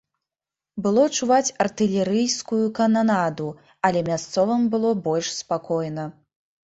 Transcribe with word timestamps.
Было 0.85 1.03
чуваць 1.17 1.53
артылерыйскую 1.65 2.61
кананаду, 2.79 3.47
але 3.91 3.99
мясцовым 4.09 4.61
было 4.73 4.89
больш 5.09 5.27
спакойна. 5.41 6.09